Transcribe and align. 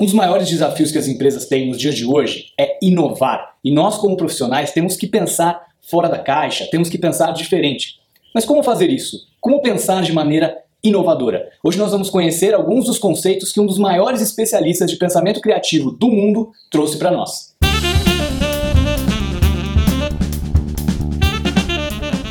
Um 0.00 0.04
dos 0.04 0.14
maiores 0.14 0.48
desafios 0.48 0.92
que 0.92 0.98
as 0.98 1.08
empresas 1.08 1.46
têm 1.46 1.66
nos 1.66 1.76
dias 1.76 1.96
de 1.96 2.06
hoje 2.06 2.52
é 2.56 2.78
inovar. 2.80 3.56
E 3.64 3.72
nós, 3.72 3.98
como 3.98 4.16
profissionais, 4.16 4.70
temos 4.70 4.96
que 4.96 5.08
pensar 5.08 5.60
fora 5.90 6.08
da 6.08 6.20
caixa, 6.20 6.68
temos 6.70 6.88
que 6.88 6.96
pensar 6.96 7.32
diferente. 7.32 7.98
Mas 8.32 8.44
como 8.44 8.62
fazer 8.62 8.90
isso? 8.90 9.26
Como 9.40 9.60
pensar 9.60 10.04
de 10.04 10.12
maneira 10.12 10.56
inovadora? 10.84 11.50
Hoje 11.64 11.78
nós 11.78 11.90
vamos 11.90 12.10
conhecer 12.10 12.54
alguns 12.54 12.84
dos 12.84 12.96
conceitos 12.96 13.50
que 13.50 13.58
um 13.58 13.66
dos 13.66 13.76
maiores 13.76 14.20
especialistas 14.20 14.88
de 14.88 14.96
pensamento 14.96 15.40
criativo 15.40 15.90
do 15.90 16.06
mundo 16.08 16.52
trouxe 16.70 16.96
para 16.96 17.10
nós. 17.10 17.56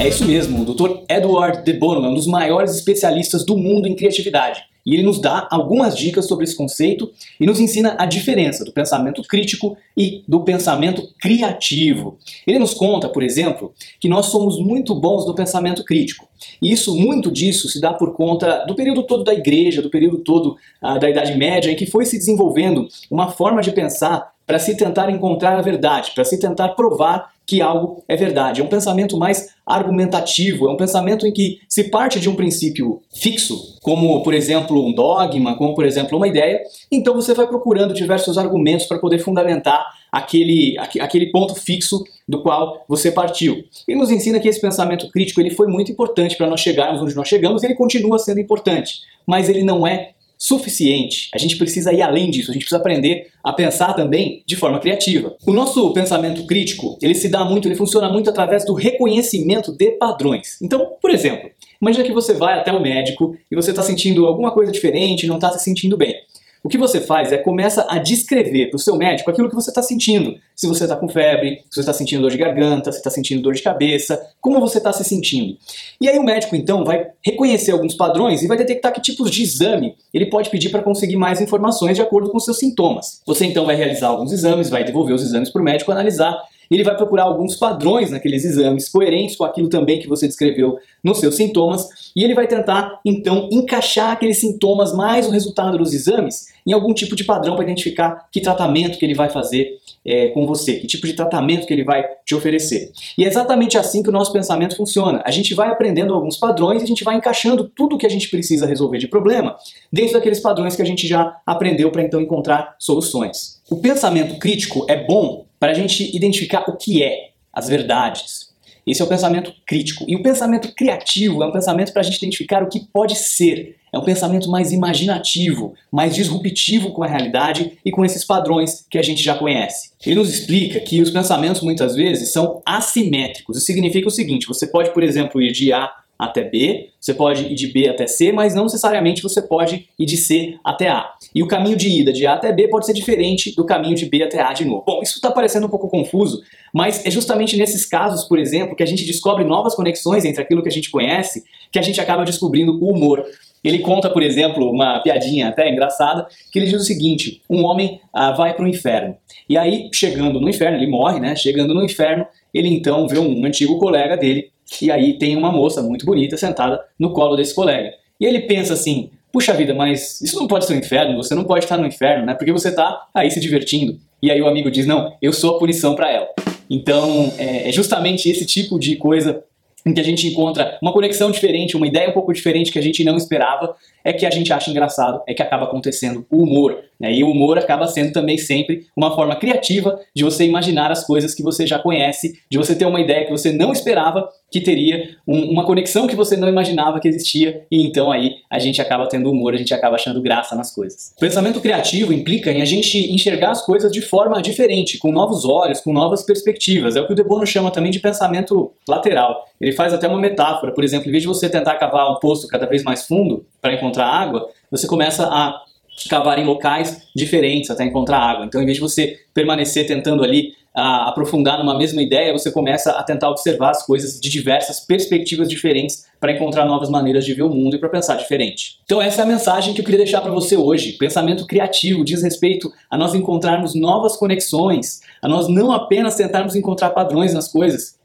É 0.00 0.08
isso 0.08 0.24
mesmo, 0.24 0.62
o 0.62 0.74
Dr. 0.74 1.04
Edward 1.08 1.62
de 1.62 1.74
Bono 1.74 2.04
é 2.04 2.08
um 2.08 2.14
dos 2.14 2.26
maiores 2.26 2.74
especialistas 2.74 3.46
do 3.46 3.56
mundo 3.56 3.86
em 3.86 3.94
criatividade. 3.94 4.71
E 4.84 4.94
ele 4.94 5.02
nos 5.02 5.20
dá 5.20 5.46
algumas 5.50 5.96
dicas 5.96 6.26
sobre 6.26 6.44
esse 6.44 6.56
conceito 6.56 7.10
e 7.38 7.46
nos 7.46 7.60
ensina 7.60 7.96
a 7.98 8.06
diferença 8.06 8.64
do 8.64 8.72
pensamento 8.72 9.22
crítico 9.22 9.76
e 9.96 10.22
do 10.26 10.40
pensamento 10.40 11.08
criativo. 11.20 12.18
Ele 12.46 12.58
nos 12.58 12.74
conta, 12.74 13.08
por 13.08 13.22
exemplo, 13.22 13.72
que 14.00 14.08
nós 14.08 14.26
somos 14.26 14.58
muito 14.58 14.94
bons 14.94 15.26
no 15.26 15.34
pensamento 15.34 15.84
crítico. 15.84 16.28
E 16.60 16.72
isso, 16.72 16.96
muito 16.96 17.30
disso, 17.30 17.68
se 17.68 17.80
dá 17.80 17.92
por 17.92 18.14
conta 18.14 18.64
do 18.66 18.74
período 18.74 19.04
todo 19.04 19.22
da 19.22 19.32
igreja, 19.32 19.80
do 19.80 19.90
período 19.90 20.18
todo 20.18 20.56
ah, 20.80 20.98
da 20.98 21.08
Idade 21.08 21.36
Média, 21.36 21.70
em 21.70 21.76
que 21.76 21.86
foi 21.86 22.04
se 22.04 22.18
desenvolvendo 22.18 22.88
uma 23.10 23.30
forma 23.30 23.62
de 23.62 23.70
pensar 23.70 24.32
para 24.46 24.58
se 24.58 24.76
tentar 24.76 25.08
encontrar 25.10 25.56
a 25.56 25.62
verdade, 25.62 26.10
para 26.14 26.24
se 26.24 26.38
tentar 26.38 26.70
provar 26.70 27.32
que 27.52 27.60
algo 27.60 28.02
é 28.08 28.16
verdade. 28.16 28.62
É 28.62 28.64
um 28.64 28.68
pensamento 28.68 29.18
mais 29.18 29.50
argumentativo, 29.66 30.70
é 30.70 30.72
um 30.72 30.76
pensamento 30.76 31.26
em 31.26 31.32
que 31.32 31.58
se 31.68 31.84
parte 31.90 32.18
de 32.18 32.30
um 32.30 32.34
princípio 32.34 33.02
fixo, 33.14 33.78
como 33.82 34.22
por 34.22 34.32
exemplo 34.32 34.82
um 34.82 34.90
dogma, 34.90 35.54
como 35.58 35.74
por 35.74 35.84
exemplo 35.84 36.16
uma 36.16 36.26
ideia, 36.26 36.62
então 36.90 37.12
você 37.12 37.34
vai 37.34 37.46
procurando 37.46 37.92
diversos 37.92 38.38
argumentos 38.38 38.86
para 38.86 38.98
poder 38.98 39.18
fundamentar 39.18 39.84
aquele, 40.10 40.76
aquele 40.78 41.30
ponto 41.30 41.54
fixo 41.54 42.02
do 42.26 42.42
qual 42.42 42.86
você 42.88 43.12
partiu. 43.12 43.62
Ele 43.86 43.98
nos 43.98 44.10
ensina 44.10 44.40
que 44.40 44.48
esse 44.48 44.60
pensamento 44.60 45.10
crítico 45.10 45.38
ele 45.38 45.50
foi 45.50 45.66
muito 45.66 45.92
importante 45.92 46.38
para 46.38 46.46
nós 46.46 46.60
chegarmos 46.60 47.02
onde 47.02 47.14
nós 47.14 47.28
chegamos 47.28 47.62
e 47.62 47.66
ele 47.66 47.74
continua 47.74 48.18
sendo 48.18 48.40
importante, 48.40 49.00
mas 49.26 49.50
ele 49.50 49.62
não 49.62 49.86
é 49.86 50.12
suficiente. 50.42 51.28
A 51.32 51.38
gente 51.38 51.56
precisa 51.56 51.92
ir 51.92 52.02
além 52.02 52.28
disso, 52.28 52.50
a 52.50 52.52
gente 52.52 52.64
precisa 52.64 52.80
aprender 52.80 53.28
a 53.44 53.52
pensar 53.52 53.92
também 53.92 54.42
de 54.44 54.56
forma 54.56 54.80
criativa. 54.80 55.36
O 55.46 55.52
nosso 55.52 55.92
pensamento 55.92 56.44
crítico, 56.48 56.98
ele 57.00 57.14
se 57.14 57.28
dá 57.28 57.44
muito, 57.44 57.68
ele 57.68 57.76
funciona 57.76 58.08
muito 58.08 58.28
através 58.28 58.64
do 58.64 58.74
reconhecimento 58.74 59.70
de 59.70 59.92
padrões. 59.92 60.60
Então, 60.60 60.94
por 61.00 61.12
exemplo, 61.12 61.48
imagina 61.80 62.04
que 62.04 62.12
você 62.12 62.34
vai 62.34 62.58
até 62.58 62.72
o 62.72 62.82
médico 62.82 63.36
e 63.48 63.54
você 63.54 63.70
está 63.70 63.84
sentindo 63.84 64.26
alguma 64.26 64.50
coisa 64.50 64.72
diferente, 64.72 65.28
não 65.28 65.36
está 65.36 65.48
se 65.52 65.62
sentindo 65.62 65.96
bem. 65.96 66.16
O 66.64 66.68
que 66.68 66.78
você 66.78 67.00
faz 67.00 67.32
é 67.32 67.38
começa 67.38 67.84
a 67.88 67.98
descrever 67.98 68.70
para 68.70 68.76
o 68.76 68.80
seu 68.80 68.96
médico 68.96 69.28
aquilo 69.28 69.48
que 69.48 69.54
você 69.54 69.70
está 69.70 69.82
sentindo. 69.82 70.36
Se 70.54 70.68
você 70.68 70.84
está 70.84 70.94
com 70.94 71.08
febre, 71.08 71.56
se 71.68 71.74
você 71.74 71.80
está 71.80 71.92
sentindo 71.92 72.22
dor 72.22 72.30
de 72.30 72.38
garganta, 72.38 72.92
se 72.92 72.98
está 72.98 73.10
sentindo 73.10 73.42
dor 73.42 73.52
de 73.52 73.62
cabeça, 73.62 74.20
como 74.40 74.60
você 74.60 74.78
está 74.78 74.92
se 74.92 75.02
sentindo. 75.02 75.56
E 76.00 76.08
aí 76.08 76.16
o 76.16 76.22
médico 76.22 76.54
então 76.54 76.84
vai 76.84 77.08
reconhecer 77.20 77.72
alguns 77.72 77.94
padrões 77.94 78.42
e 78.42 78.46
vai 78.46 78.56
detectar 78.56 78.92
que 78.92 79.00
tipos 79.00 79.28
de 79.28 79.42
exame 79.42 79.96
ele 80.14 80.26
pode 80.26 80.50
pedir 80.50 80.68
para 80.68 80.84
conseguir 80.84 81.16
mais 81.16 81.40
informações 81.40 81.96
de 81.96 82.02
acordo 82.02 82.30
com 82.30 82.38
seus 82.38 82.60
sintomas. 82.60 83.20
Você 83.26 83.44
então 83.44 83.66
vai 83.66 83.74
realizar 83.74 84.06
alguns 84.06 84.30
exames, 84.30 84.70
vai 84.70 84.84
devolver 84.84 85.16
os 85.16 85.22
exames 85.22 85.50
para 85.50 85.60
o 85.60 85.64
médico 85.64 85.90
analisar 85.90 86.40
ele 86.74 86.84
vai 86.84 86.96
procurar 86.96 87.24
alguns 87.24 87.56
padrões 87.56 88.10
naqueles 88.10 88.44
exames, 88.44 88.88
coerentes 88.88 89.36
com 89.36 89.44
aquilo 89.44 89.68
também 89.68 90.00
que 90.00 90.08
você 90.08 90.26
descreveu 90.26 90.78
nos 91.02 91.18
seus 91.18 91.36
sintomas, 91.36 92.12
e 92.14 92.22
ele 92.22 92.34
vai 92.34 92.46
tentar 92.46 93.00
então 93.04 93.48
encaixar 93.50 94.12
aqueles 94.12 94.40
sintomas 94.40 94.94
mais 94.94 95.26
o 95.26 95.30
resultado 95.30 95.78
dos 95.78 95.92
exames 95.92 96.52
em 96.66 96.72
algum 96.72 96.94
tipo 96.94 97.16
de 97.16 97.24
padrão 97.24 97.54
para 97.54 97.64
identificar 97.64 98.28
que 98.30 98.40
tratamento 98.40 98.98
que 98.98 99.04
ele 99.04 99.14
vai 99.14 99.28
fazer 99.28 99.78
é, 100.04 100.28
com 100.28 100.46
você, 100.46 100.74
que 100.74 100.86
tipo 100.86 101.06
de 101.06 101.12
tratamento 101.12 101.66
que 101.66 101.72
ele 101.72 101.84
vai 101.84 102.04
te 102.24 102.34
oferecer. 102.34 102.90
E 103.16 103.24
é 103.24 103.28
exatamente 103.28 103.78
assim 103.78 104.02
que 104.02 104.08
o 104.08 104.12
nosso 104.12 104.32
pensamento 104.32 104.76
funciona. 104.76 105.22
A 105.24 105.30
gente 105.30 105.54
vai 105.54 105.70
aprendendo 105.70 106.14
alguns 106.14 106.36
padrões 106.36 106.80
e 106.80 106.84
a 106.84 106.88
gente 106.88 107.04
vai 107.04 107.16
encaixando 107.16 107.70
tudo 107.74 107.96
o 107.96 107.98
que 107.98 108.06
a 108.06 108.10
gente 108.10 108.28
precisa 108.28 108.66
resolver 108.66 108.98
de 108.98 109.08
problema 109.08 109.56
dentro 109.92 110.14
daqueles 110.14 110.40
padrões 110.40 110.74
que 110.74 110.82
a 110.82 110.86
gente 110.86 111.06
já 111.06 111.36
aprendeu 111.46 111.90
para 111.90 112.02
então 112.02 112.20
encontrar 112.20 112.74
soluções. 112.78 113.60
O 113.70 113.76
pensamento 113.76 114.38
crítico 114.38 114.84
é 114.88 114.96
bom 114.96 115.44
para 115.62 115.70
a 115.70 115.74
gente 115.74 116.10
identificar 116.12 116.64
o 116.66 116.76
que 116.76 117.04
é, 117.04 117.28
as 117.52 117.68
verdades. 117.68 118.48
Esse 118.84 119.00
é 119.00 119.04
o 119.04 119.08
pensamento 119.08 119.54
crítico. 119.64 120.04
E 120.08 120.16
o 120.16 120.20
pensamento 120.20 120.74
criativo 120.74 121.40
é 121.40 121.46
um 121.46 121.52
pensamento 121.52 121.92
para 121.92 122.00
a 122.00 122.04
gente 122.04 122.16
identificar 122.16 122.64
o 122.64 122.68
que 122.68 122.80
pode 122.92 123.14
ser. 123.14 123.76
É 123.92 123.96
um 123.96 124.02
pensamento 124.02 124.50
mais 124.50 124.72
imaginativo, 124.72 125.74
mais 125.92 126.16
disruptivo 126.16 126.90
com 126.90 127.04
a 127.04 127.06
realidade 127.06 127.78
e 127.84 127.92
com 127.92 128.04
esses 128.04 128.24
padrões 128.24 128.84
que 128.90 128.98
a 128.98 129.02
gente 129.02 129.22
já 129.22 129.36
conhece. 129.36 129.92
Ele 130.04 130.16
nos 130.16 130.34
explica 130.34 130.80
que 130.80 131.00
os 131.00 131.10
pensamentos 131.10 131.62
muitas 131.62 131.94
vezes 131.94 132.32
são 132.32 132.60
assimétricos. 132.66 133.56
Isso 133.56 133.66
significa 133.66 134.08
o 134.08 134.10
seguinte: 134.10 134.48
você 134.48 134.66
pode, 134.66 134.92
por 134.92 135.04
exemplo, 135.04 135.40
ir 135.40 135.52
de 135.52 135.72
A 135.72 135.92
até 136.22 136.44
B, 136.44 136.90
você 137.00 137.12
pode 137.12 137.46
ir 137.46 137.54
de 137.54 137.66
B 137.66 137.88
até 137.88 138.06
C, 138.06 138.30
mas 138.30 138.54
não 138.54 138.64
necessariamente 138.64 139.22
você 139.22 139.42
pode 139.42 139.88
ir 139.98 140.06
de 140.06 140.16
C 140.16 140.56
até 140.64 140.88
A. 140.88 141.10
E 141.34 141.42
o 141.42 141.48
caminho 141.48 141.76
de 141.76 141.88
ida 141.88 142.12
de 142.12 142.26
A 142.26 142.34
até 142.34 142.52
B 142.52 142.68
pode 142.68 142.86
ser 142.86 142.92
diferente 142.92 143.54
do 143.56 143.64
caminho 143.64 143.96
de 143.96 144.06
B 144.06 144.22
até 144.22 144.40
A 144.40 144.52
de 144.52 144.64
novo. 144.64 144.84
Bom, 144.86 145.00
isso 145.02 145.16
está 145.16 145.30
parecendo 145.30 145.66
um 145.66 145.68
pouco 145.68 145.88
confuso, 145.88 146.40
mas 146.72 147.04
é 147.04 147.10
justamente 147.10 147.56
nesses 147.56 147.84
casos, 147.84 148.24
por 148.24 148.38
exemplo, 148.38 148.76
que 148.76 148.84
a 148.84 148.86
gente 148.86 149.04
descobre 149.04 149.44
novas 149.44 149.74
conexões 149.74 150.24
entre 150.24 150.40
aquilo 150.40 150.62
que 150.62 150.68
a 150.68 150.72
gente 150.72 150.90
conhece, 150.90 151.42
que 151.72 151.78
a 151.78 151.82
gente 151.82 152.00
acaba 152.00 152.24
descobrindo 152.24 152.78
o 152.80 152.90
humor. 152.90 153.26
Ele 153.64 153.80
conta, 153.80 154.08
por 154.08 154.22
exemplo, 154.22 154.70
uma 154.70 155.00
piadinha 155.00 155.48
até 155.48 155.68
engraçada, 155.68 156.26
que 156.52 156.58
ele 156.58 156.66
diz 156.66 156.80
o 156.80 156.84
seguinte: 156.84 157.42
um 157.50 157.64
homem 157.64 158.00
ah, 158.12 158.32
vai 158.32 158.54
para 158.54 158.64
o 158.64 158.68
inferno. 158.68 159.16
E 159.48 159.56
aí, 159.56 159.88
chegando 159.92 160.40
no 160.40 160.48
inferno, 160.48 160.76
ele 160.76 160.88
morre, 160.88 161.20
né? 161.20 161.34
Chegando 161.36 161.74
no 161.74 161.84
inferno, 161.84 162.26
ele 162.54 162.68
então 162.68 163.08
vê 163.08 163.18
um 163.18 163.44
antigo 163.44 163.78
colega 163.78 164.16
dele 164.16 164.51
e 164.80 164.90
aí 164.90 165.18
tem 165.18 165.36
uma 165.36 165.52
moça 165.52 165.82
muito 165.82 166.06
bonita 166.06 166.36
sentada 166.36 166.80
no 166.98 167.12
colo 167.12 167.36
desse 167.36 167.54
colega. 167.54 167.92
E 168.20 168.24
ele 168.24 168.40
pensa 168.40 168.74
assim: 168.74 169.10
puxa 169.32 169.52
vida, 169.52 169.74
mas 169.74 170.20
isso 170.20 170.38
não 170.38 170.46
pode 170.46 170.66
ser 170.66 170.74
um 170.74 170.78
inferno, 170.78 171.16
você 171.16 171.34
não 171.34 171.44
pode 171.44 171.64
estar 171.64 171.76
no 171.76 171.86
inferno, 171.86 172.26
né? 172.26 172.34
Porque 172.34 172.52
você 172.52 172.68
está 172.68 173.08
aí 173.12 173.30
se 173.30 173.40
divertindo. 173.40 173.98
E 174.22 174.30
aí 174.30 174.40
o 174.40 174.46
amigo 174.46 174.70
diz: 174.70 174.86
não, 174.86 175.14
eu 175.20 175.32
sou 175.32 175.56
a 175.56 175.58
punição 175.58 175.94
para 175.94 176.10
ela. 176.10 176.28
Então 176.70 177.32
é, 177.38 177.68
é 177.68 177.72
justamente 177.72 178.30
esse 178.30 178.46
tipo 178.46 178.78
de 178.78 178.96
coisa 178.96 179.42
em 179.84 179.92
que 179.92 180.00
a 180.00 180.04
gente 180.04 180.26
encontra 180.28 180.78
uma 180.80 180.92
conexão 180.92 181.30
diferente, 181.30 181.76
uma 181.76 181.86
ideia 181.86 182.08
um 182.08 182.12
pouco 182.12 182.32
diferente 182.32 182.70
que 182.70 182.78
a 182.78 182.82
gente 182.82 183.02
não 183.02 183.16
esperava, 183.16 183.74
é 184.04 184.12
que 184.12 184.24
a 184.24 184.30
gente 184.30 184.52
acha 184.52 184.70
engraçado, 184.70 185.20
é 185.26 185.34
que 185.34 185.42
acaba 185.42 185.64
acontecendo 185.64 186.24
o 186.30 186.44
humor. 186.44 186.84
Né? 187.02 187.12
E 187.12 187.24
o 187.24 187.30
humor 187.30 187.58
acaba 187.58 187.88
sendo 187.88 188.12
também 188.12 188.38
sempre 188.38 188.86
uma 188.96 189.12
forma 189.12 189.34
criativa 189.34 189.98
de 190.14 190.22
você 190.22 190.44
imaginar 190.44 190.92
as 190.92 191.04
coisas 191.04 191.34
que 191.34 191.42
você 191.42 191.66
já 191.66 191.78
conhece, 191.80 192.38
de 192.48 192.56
você 192.56 192.76
ter 192.76 192.86
uma 192.86 193.00
ideia 193.00 193.24
que 193.24 193.32
você 193.32 193.52
não 193.52 193.72
esperava 193.72 194.28
que 194.52 194.60
teria, 194.60 195.16
um, 195.26 195.50
uma 195.50 195.64
conexão 195.64 196.06
que 196.06 196.14
você 196.14 196.36
não 196.36 196.46
imaginava 196.46 197.00
que 197.00 197.08
existia, 197.08 197.64
e 197.70 197.82
então 197.86 198.12
aí 198.12 198.34
a 198.50 198.58
gente 198.58 198.82
acaba 198.82 199.08
tendo 199.08 199.30
humor, 199.30 199.54
a 199.54 199.56
gente 199.56 199.72
acaba 199.72 199.96
achando 199.96 200.20
graça 200.20 200.54
nas 200.54 200.72
coisas. 200.72 201.14
Pensamento 201.18 201.60
criativo 201.60 202.12
implica 202.12 202.52
em 202.52 202.60
a 202.60 202.64
gente 202.66 203.12
enxergar 203.12 203.50
as 203.50 203.64
coisas 203.64 203.90
de 203.90 204.02
forma 204.02 204.40
diferente, 204.42 204.98
com 204.98 205.10
novos 205.10 205.46
olhos, 205.46 205.80
com 205.80 205.92
novas 205.92 206.22
perspectivas. 206.22 206.94
É 206.96 207.00
o 207.00 207.06
que 207.06 207.14
o 207.14 207.16
De 207.16 207.24
Bono 207.24 207.46
chama 207.46 207.70
também 207.70 207.90
de 207.90 207.98
pensamento 207.98 208.72
lateral. 208.86 209.46
Ele 209.58 209.72
faz 209.72 209.94
até 209.94 210.06
uma 210.06 210.20
metáfora, 210.20 210.72
por 210.72 210.84
exemplo, 210.84 211.08
em 211.08 211.12
vez 211.12 211.22
de 211.22 211.28
você 211.28 211.48
tentar 211.48 211.76
cavar 211.76 212.10
um 212.10 212.20
poço 212.20 212.46
cada 212.46 212.66
vez 212.66 212.82
mais 212.82 213.06
fundo 213.06 213.46
para 213.60 213.72
encontrar 213.72 214.06
água, 214.06 214.48
você 214.70 214.86
começa 214.86 215.26
a 215.26 215.62
cavar 216.08 216.38
em 216.38 216.44
locais 216.44 217.08
diferentes 217.14 217.70
até 217.70 217.84
encontrar 217.84 218.18
água. 218.18 218.44
Então, 218.44 218.60
em 218.60 218.64
vez 218.64 218.76
de 218.76 218.80
você 218.80 219.18
permanecer 219.34 219.86
tentando 219.86 220.24
ali 220.24 220.54
a 220.74 221.10
aprofundar 221.10 221.58
numa 221.58 221.76
mesma 221.76 222.00
ideia, 222.00 222.32
você 222.32 222.50
começa 222.50 222.92
a 222.92 223.02
tentar 223.02 223.28
observar 223.28 223.70
as 223.70 223.84
coisas 223.84 224.18
de 224.18 224.30
diversas 224.30 224.80
perspectivas 224.80 225.48
diferentes 225.48 226.06
para 226.18 226.32
encontrar 226.32 226.64
novas 226.64 226.88
maneiras 226.88 227.24
de 227.24 227.34
ver 227.34 227.42
o 227.42 227.50
mundo 227.50 227.76
e 227.76 227.78
para 227.78 227.90
pensar 227.90 228.16
diferente. 228.16 228.78
Então 228.84 229.00
essa 229.00 229.20
é 229.20 229.24
a 229.24 229.26
mensagem 229.26 229.74
que 229.74 229.80
eu 229.80 229.84
queria 229.84 229.98
deixar 229.98 230.22
para 230.22 230.32
você 230.32 230.56
hoje. 230.56 230.92
Pensamento 230.92 231.46
criativo 231.46 232.04
diz 232.04 232.22
respeito 232.22 232.72
a 232.90 232.96
nós 232.96 233.14
encontrarmos 233.14 233.74
novas 233.74 234.16
conexões, 234.16 235.00
a 235.20 235.28
nós 235.28 235.46
não 235.46 235.72
apenas 235.72 236.14
tentarmos 236.14 236.56
encontrar 236.56 236.90
padrões 236.90 237.34
nas 237.34 237.48
coisas, 237.48 237.98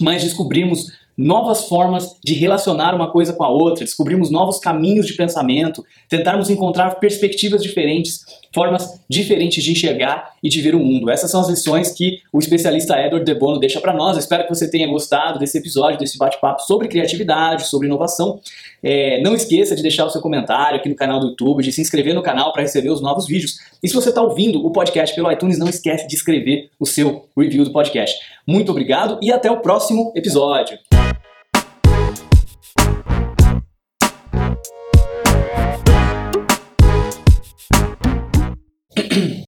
mas 0.00 0.22
descobrirmos 0.22 0.92
novas 1.16 1.68
formas 1.68 2.16
de 2.24 2.34
relacionar 2.34 2.94
uma 2.94 3.10
coisa 3.10 3.32
com 3.32 3.44
a 3.44 3.48
outra, 3.48 3.84
descobrirmos 3.84 4.30
novos 4.30 4.58
caminhos 4.58 5.06
de 5.06 5.14
pensamento, 5.14 5.84
tentarmos 6.08 6.50
encontrar 6.50 6.96
perspectivas 6.96 7.62
diferentes, 7.62 8.24
formas 8.52 9.00
diferentes 9.08 9.62
de 9.62 9.72
enxergar 9.72 10.32
e 10.42 10.48
de 10.48 10.60
ver 10.60 10.74
o 10.74 10.78
mundo. 10.78 11.10
Essas 11.10 11.30
são 11.30 11.40
as 11.40 11.48
lições 11.48 11.90
que 11.90 12.20
o 12.32 12.38
especialista 12.38 12.98
Edward 12.98 13.24
de 13.24 13.34
Bono 13.38 13.58
deixa 13.58 13.80
para 13.80 13.92
nós. 13.92 14.16
Espero 14.16 14.44
que 14.44 14.54
você 14.54 14.70
tenha 14.70 14.86
gostado 14.86 15.38
desse 15.38 15.58
episódio, 15.58 15.98
desse 15.98 16.18
bate-papo 16.18 16.62
sobre 16.62 16.88
criatividade, 16.88 17.66
sobre 17.66 17.86
inovação. 17.86 18.40
É, 18.82 19.20
não 19.22 19.34
esqueça 19.34 19.74
de 19.74 19.82
deixar 19.82 20.04
o 20.04 20.10
seu 20.10 20.20
comentário 20.20 20.78
aqui 20.78 20.88
no 20.88 20.94
canal 20.94 21.18
do 21.18 21.28
YouTube, 21.28 21.62
de 21.62 21.72
se 21.72 21.80
inscrever 21.80 22.14
no 22.14 22.22
canal 22.22 22.52
para 22.52 22.62
receber 22.62 22.90
os 22.90 23.00
novos 23.00 23.26
vídeos. 23.26 23.58
E 23.82 23.88
se 23.88 23.94
você 23.94 24.10
está 24.10 24.22
ouvindo 24.22 24.64
o 24.64 24.70
podcast 24.70 25.14
pelo 25.14 25.30
iTunes, 25.30 25.58
não 25.58 25.68
esquece 25.68 26.06
de 26.06 26.14
escrever 26.14 26.70
o 26.78 26.86
seu 26.86 27.28
review 27.36 27.64
do 27.64 27.72
podcast. 27.72 28.18
Muito 28.46 28.70
obrigado 28.70 29.18
e 29.22 29.32
até 29.32 29.50
o 29.50 29.60
próximo 29.60 30.12
episódio. 30.14 30.78